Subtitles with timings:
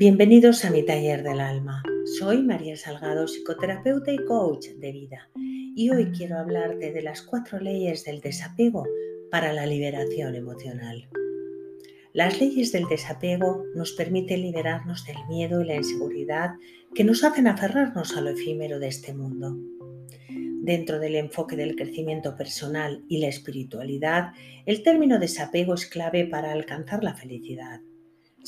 [0.00, 1.82] Bienvenidos a mi taller del alma.
[2.20, 7.58] Soy María Salgado, psicoterapeuta y coach de vida, y hoy quiero hablarte de las cuatro
[7.58, 8.86] leyes del desapego
[9.28, 11.08] para la liberación emocional.
[12.12, 16.50] Las leyes del desapego nos permiten liberarnos del miedo y la inseguridad
[16.94, 19.56] que nos hacen aferrarnos a lo efímero de este mundo.
[20.62, 24.30] Dentro del enfoque del crecimiento personal y la espiritualidad,
[24.64, 27.80] el término desapego es clave para alcanzar la felicidad.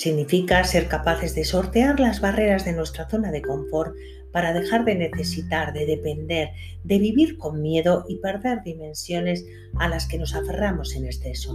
[0.00, 3.95] Significa ser capaces de sortear las barreras de nuestra zona de confort
[4.32, 6.52] para dejar de necesitar, de depender,
[6.84, 9.44] de vivir con miedo y perder dimensiones
[9.77, 11.55] a las que nos aferramos en exceso.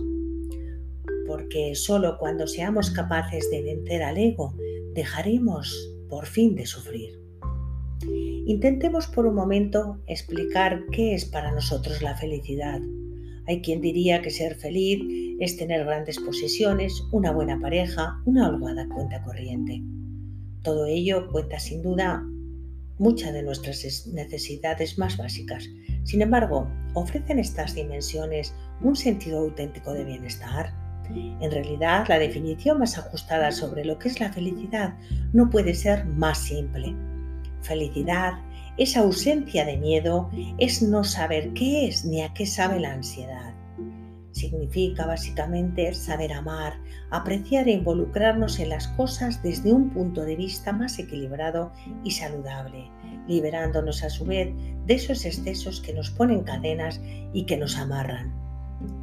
[1.26, 4.53] Porque solo cuando seamos capaces de vencer al ego,
[4.94, 7.20] dejaremos por fin de sufrir.
[8.45, 12.80] Intentemos por un momento explicar qué es para nosotros la felicidad.
[13.48, 15.02] Hay quien diría que ser feliz
[15.40, 19.83] es tener grandes posesiones, una buena pareja, una holgada cuenta corriente.
[20.64, 22.23] Todo ello cuenta sin duda
[22.97, 25.70] muchas de nuestras necesidades más básicas.
[26.03, 30.73] Sin embargo, ¿ofrecen estas dimensiones un sentido auténtico de bienestar?
[31.14, 34.95] En realidad, la definición más ajustada sobre lo que es la felicidad
[35.33, 36.95] no puede ser más simple.
[37.61, 38.33] Felicidad
[38.78, 43.54] esa ausencia de miedo es no saber qué es ni a qué sabe la ansiedad.
[44.32, 46.73] Significa básicamente saber amar,
[47.09, 51.72] apreciar e involucrarnos en las cosas desde un punto de vista más equilibrado
[52.04, 52.92] y saludable,
[53.30, 54.54] liberándonos a su vez
[54.86, 57.00] de esos excesos que nos ponen cadenas
[57.32, 58.34] y que nos amarran,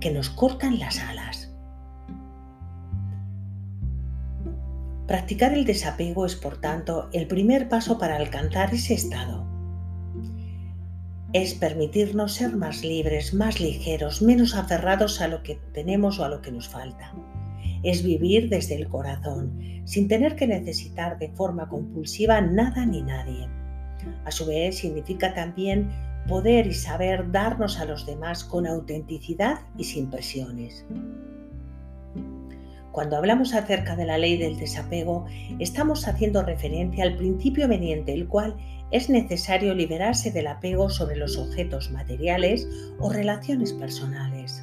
[0.01, 1.51] que nos cortan las alas.
[5.07, 9.52] Practicar el desapego es, por tanto, el primer paso para alcanzar ese estado
[11.33, 16.29] es permitirnos ser más libres, más ligeros, menos aferrados a lo que tenemos o a
[16.29, 17.13] lo que nos falta.
[17.83, 23.49] Es vivir desde el corazón, sin tener que necesitar de forma compulsiva nada ni nadie.
[24.25, 25.91] A su vez, significa también
[26.29, 30.85] poder y saber darnos a los demás con autenticidad y sin presiones.
[32.93, 35.25] Cuando hablamos acerca de la ley del desapego,
[35.59, 38.55] estamos haciendo referencia al principio mediante el cual
[38.91, 44.63] es necesario liberarse del apego sobre los objetos materiales o relaciones personales.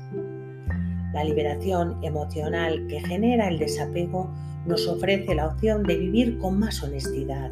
[1.11, 4.29] La liberación emocional que genera el desapego
[4.67, 7.49] nos ofrece la opción de vivir con más honestidad.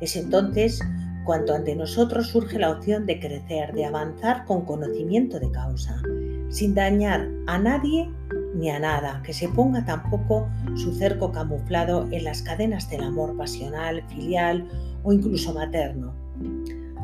[0.00, 0.80] Es entonces
[1.24, 6.00] cuando ante nosotros surge la opción de crecer, de avanzar con conocimiento de causa,
[6.50, 8.08] sin dañar a nadie
[8.54, 13.36] ni a nada, que se ponga tampoco su cerco camuflado en las cadenas del amor
[13.36, 14.68] pasional, filial
[15.02, 16.14] o incluso materno.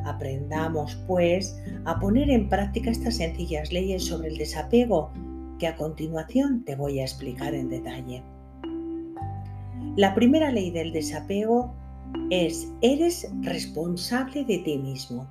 [0.05, 5.11] Aprendamos, pues, a poner en práctica estas sencillas leyes sobre el desapego
[5.59, 8.23] que a continuación te voy a explicar en detalle.
[9.97, 11.73] La primera ley del desapego
[12.31, 15.27] es, eres responsable de ti mismo.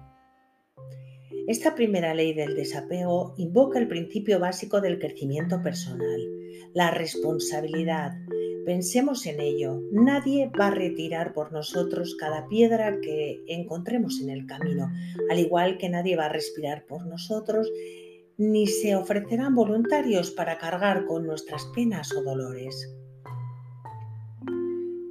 [1.45, 6.21] Esta primera ley del desapego invoca el principio básico del crecimiento personal,
[6.73, 8.13] la responsabilidad.
[8.65, 9.81] Pensemos en ello.
[9.91, 14.89] Nadie va a retirar por nosotros cada piedra que encontremos en el camino,
[15.29, 17.69] al igual que nadie va a respirar por nosotros,
[18.37, 22.95] ni se ofrecerán voluntarios para cargar con nuestras penas o dolores.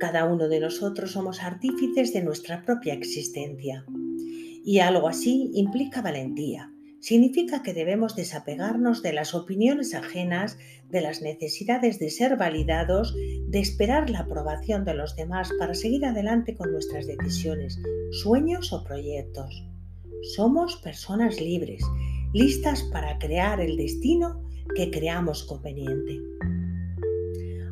[0.01, 3.85] Cada uno de nosotros somos artífices de nuestra propia existencia.
[4.65, 6.73] Y algo así implica valentía.
[7.01, 10.57] Significa que debemos desapegarnos de las opiniones ajenas,
[10.89, 13.13] de las necesidades de ser validados,
[13.49, 17.77] de esperar la aprobación de los demás para seguir adelante con nuestras decisiones,
[18.23, 19.67] sueños o proyectos.
[20.37, 21.83] Somos personas libres,
[22.33, 24.41] listas para crear el destino
[24.77, 26.21] que creamos conveniente.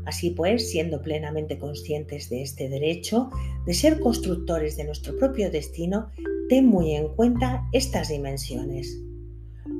[0.06, 3.30] Así pues, siendo plenamente conscientes de este derecho,
[3.64, 6.10] de ser constructores de nuestro propio destino,
[6.50, 9.00] ten muy en cuenta estas dimensiones.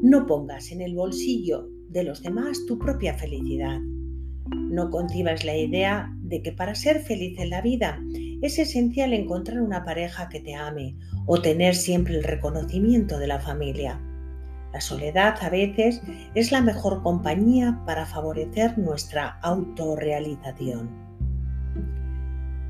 [0.03, 3.81] No pongas en el bolsillo de los demás tu propia felicidad.
[4.55, 8.01] No concibas la idea de que para ser feliz en la vida
[8.41, 10.97] es esencial encontrar una pareja que te ame
[11.27, 14.01] o tener siempre el reconocimiento de la familia.
[14.73, 16.01] La soledad a veces
[16.37, 20.89] es la mejor compañía para favorecer nuestra autorrealización.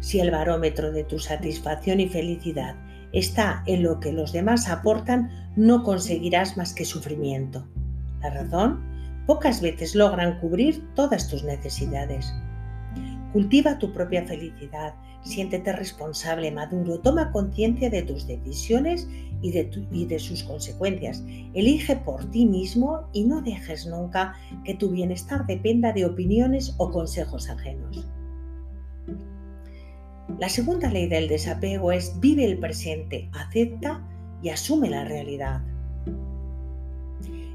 [0.00, 2.76] Si el barómetro de tu satisfacción y felicidad
[3.12, 7.66] está en lo que los demás aportan, no conseguirás más que sufrimiento.
[8.22, 8.80] La razón,
[9.26, 12.32] pocas veces logran cubrir todas tus necesidades.
[13.32, 19.08] Cultiva tu propia felicidad, siéntete responsable, maduro, toma conciencia de tus decisiones
[19.42, 21.22] y de, y de, sus consecuencias.
[21.54, 24.34] Elige por ti mismo y no dejes nunca
[24.64, 28.06] que tu bienestar dependa de opiniones o consejos ajenos.
[30.40, 34.02] La segunda ley del desapego es vive el presente, acepta
[34.42, 35.60] y asume la realidad.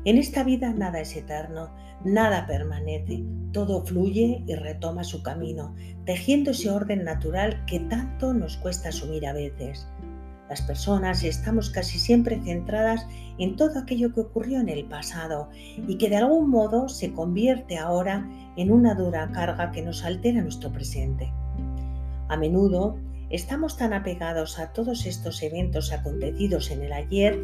[0.04, 1.72] En esta vida nada es eterno,
[2.04, 5.74] nada permanece, todo fluye y retoma su camino,
[6.06, 9.88] tejiendo ese orden natural que tanto nos cuesta asumir a veces.
[10.48, 13.08] Las personas estamos casi siempre centradas
[13.40, 15.50] en todo aquello que ocurrió en el pasado
[15.88, 20.44] y que de algún modo se convierte ahora en una dura carga que nos altera
[20.44, 21.34] nuestro presente.
[22.28, 22.98] A menudo
[23.30, 27.40] estamos tan apegados a todos estos eventos acontecidos en el ayer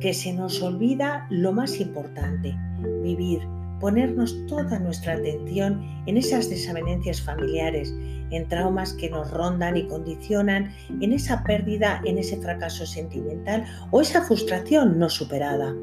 [0.00, 2.54] que se nos olvida lo más importante,
[3.02, 3.40] vivir,
[3.80, 7.94] ponernos toda nuestra atención en esas desavenencias familiares,
[8.30, 14.00] en traumas que nos rondan y condicionan, en esa pérdida, en ese fracaso sentimental o
[14.00, 15.74] esa frustración no superada.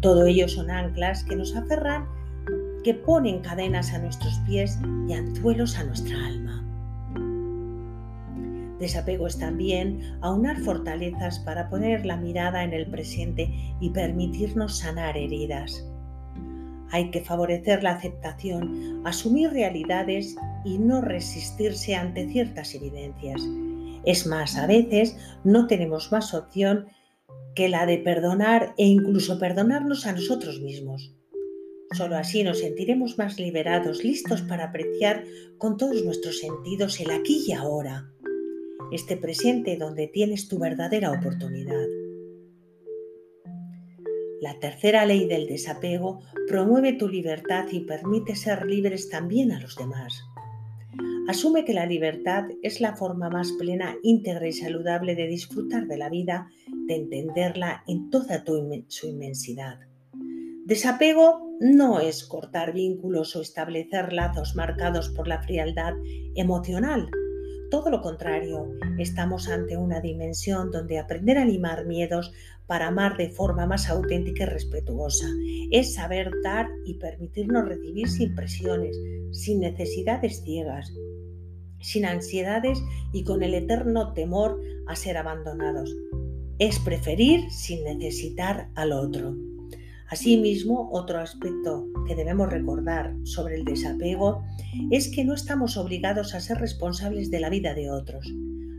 [0.00, 2.06] Todo ello son anclas que nos aferran,
[2.84, 4.78] que ponen cadenas a nuestros pies
[5.08, 6.69] y anzuelos a nuestra alma.
[8.80, 15.18] Desapego es también aunar fortalezas para poner la mirada en el presente y permitirnos sanar
[15.18, 15.86] heridas.
[16.90, 20.34] Hay que favorecer la aceptación, asumir realidades
[20.64, 23.42] y no resistirse ante ciertas evidencias.
[24.04, 26.86] Es más, a veces no tenemos más opción
[27.54, 31.14] que la de perdonar e incluso perdonarnos a nosotros mismos.
[31.92, 35.24] Solo así nos sentiremos más liberados, listos para apreciar
[35.58, 38.10] con todos nuestros sentidos el aquí y ahora
[38.92, 41.86] este presente donde tienes tu verdadera oportunidad.
[44.40, 49.76] La tercera ley del desapego promueve tu libertad y permite ser libres también a los
[49.76, 50.24] demás.
[51.28, 55.98] Asume que la libertad es la forma más plena, íntegra y saludable de disfrutar de
[55.98, 56.48] la vida,
[56.86, 58.42] de entenderla en toda
[58.88, 59.78] su inmensidad.
[60.64, 65.94] Desapego no es cortar vínculos o establecer lazos marcados por la frialdad
[66.34, 67.10] emocional,
[67.70, 68.68] todo lo contrario,
[68.98, 72.32] estamos ante una dimensión donde aprender a limar miedos
[72.66, 75.26] para amar de forma más auténtica y respetuosa
[75.70, 78.96] es saber dar y permitirnos recibir sin presiones,
[79.32, 80.92] sin necesidades ciegas,
[81.80, 82.82] sin ansiedades
[83.12, 85.96] y con el eterno temor a ser abandonados.
[86.58, 89.34] Es preferir sin necesitar al otro.
[90.10, 94.42] Asimismo, otro aspecto que debemos recordar sobre el desapego
[94.90, 98.32] es que no estamos obligados a ser responsables de la vida de otros.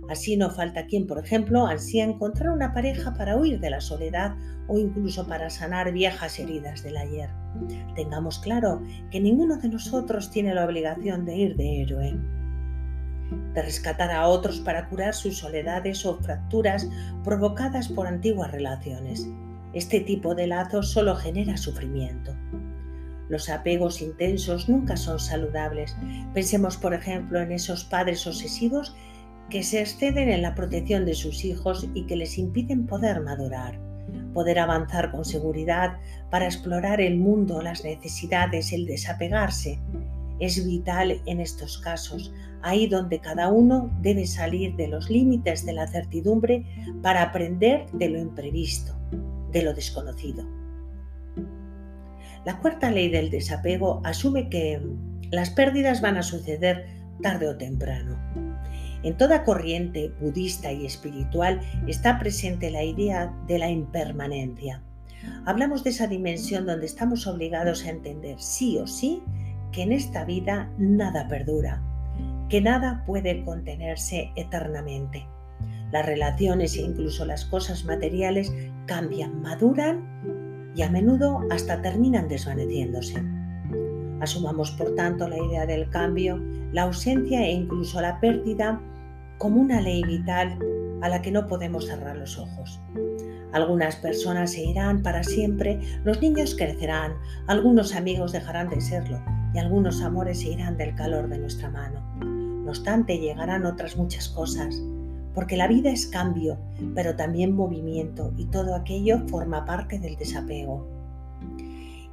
[0.09, 4.35] Así no falta quien, por ejemplo, ansía encontrar una pareja para huir de la soledad
[4.67, 7.29] o incluso para sanar viejas heridas del ayer.
[7.95, 12.19] Tengamos claro que ninguno de nosotros tiene la obligación de ir de héroe
[13.53, 16.89] de rescatar a otros para curar sus soledades o fracturas
[17.23, 19.25] provocadas por antiguas relaciones.
[19.73, 22.35] Este tipo de lazos solo genera sufrimiento.
[23.29, 25.95] Los apegos intensos nunca son saludables.
[26.33, 28.93] Pensemos, por ejemplo, en esos padres obsesivos
[29.49, 33.79] que se exceden en la protección de sus hijos y que les impiden poder madurar,
[34.33, 35.97] poder avanzar con seguridad
[36.29, 39.79] para explorar el mundo, las necesidades, el desapegarse.
[40.41, 45.71] Es vital en estos casos, ahí donde cada uno debe salir de los límites de
[45.71, 46.65] la certidumbre
[47.01, 48.93] para aprender de lo imprevisto
[49.51, 50.45] de lo desconocido.
[52.45, 54.81] La cuarta ley del desapego asume que
[55.29, 56.87] las pérdidas van a suceder
[57.21, 58.17] tarde o temprano.
[59.03, 64.81] En toda corriente budista y espiritual está presente la idea de la impermanencia.
[65.45, 69.21] Hablamos de esa dimensión donde estamos obligados a entender sí o sí
[69.71, 71.81] que en esta vida nada perdura,
[72.49, 75.27] que nada puede contenerse eternamente.
[75.91, 78.53] Las relaciones e incluso las cosas materiales
[78.85, 83.23] cambian, maduran y a menudo hasta terminan desvaneciéndose.
[84.21, 86.39] Asumamos, por tanto, la idea del cambio,
[86.71, 88.79] la ausencia e incluso la pérdida
[89.37, 90.57] como una ley vital
[91.01, 92.79] a la que no podemos cerrar los ojos.
[93.51, 97.15] Algunas personas se irán para siempre, los niños crecerán,
[97.47, 99.19] algunos amigos dejarán de serlo
[99.53, 102.01] y algunos amores se irán del calor de nuestra mano.
[102.21, 104.81] No obstante, llegarán otras muchas cosas,
[105.33, 106.57] porque la vida es cambio,
[106.95, 110.87] pero también movimiento y todo aquello forma parte del desapego.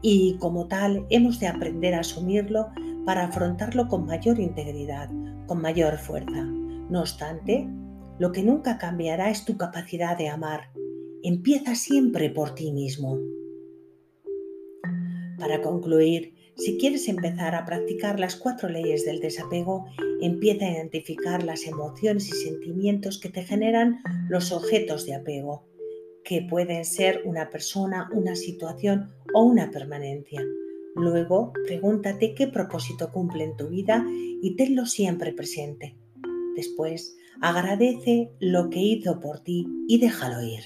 [0.00, 2.68] Y como tal, hemos de aprender a asumirlo
[3.04, 5.10] para afrontarlo con mayor integridad,
[5.46, 6.44] con mayor fuerza.
[6.44, 7.68] No obstante,
[8.18, 10.70] lo que nunca cambiará es tu capacidad de amar.
[11.22, 13.18] Empieza siempre por ti mismo.
[15.38, 19.86] Para concluir, si quieres empezar a practicar las cuatro leyes del desapego,
[20.20, 25.68] empieza a identificar las emociones y sentimientos que te generan los objetos de apego,
[26.24, 30.42] que pueden ser una persona, una situación o una permanencia.
[30.96, 34.04] Luego, pregúntate qué propósito cumple en tu vida
[34.42, 35.96] y tenlo siempre presente.
[36.56, 40.64] Después, agradece lo que hizo por ti y déjalo ir.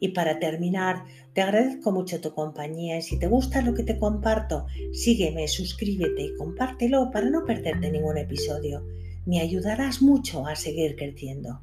[0.00, 3.98] Y para terminar, te agradezco mucho tu compañía y si te gusta lo que te
[3.98, 8.86] comparto, sígueme, suscríbete y compártelo para no perderte ningún episodio.
[9.24, 11.62] Me ayudarás mucho a seguir creciendo.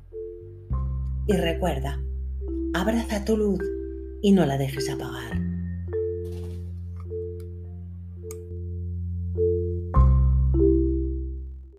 [1.27, 2.03] Y recuerda,
[2.73, 3.61] abraza tu luz
[4.21, 5.52] y no la dejes apagar.